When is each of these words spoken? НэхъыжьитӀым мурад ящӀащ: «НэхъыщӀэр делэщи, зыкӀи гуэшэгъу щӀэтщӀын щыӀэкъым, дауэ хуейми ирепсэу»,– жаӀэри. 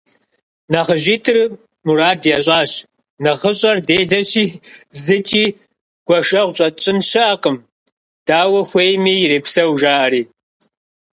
НэхъыжьитӀым 0.71 1.51
мурад 1.85 2.21
ящӀащ: 2.35 2.71
«НэхъыщӀэр 3.23 3.77
делэщи, 3.87 4.45
зыкӀи 5.03 5.45
гуэшэгъу 6.07 6.55
щӀэтщӀын 6.57 6.99
щыӀэкъым, 7.09 7.57
дауэ 8.25 8.61
хуейми 8.69 9.13
ирепсэу»,– 9.23 9.71
жаӀэри. 9.81 10.21